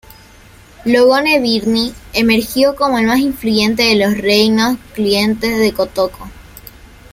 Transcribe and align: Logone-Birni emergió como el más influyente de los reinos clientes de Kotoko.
Logone-Birni 0.83 1.93
emergió 2.13 2.75
como 2.75 2.97
el 2.97 3.05
más 3.05 3.19
influyente 3.19 3.83
de 3.83 3.97
los 4.03 4.17
reinos 4.17 4.79
clientes 4.95 5.59
de 5.59 5.73
Kotoko. 5.73 6.27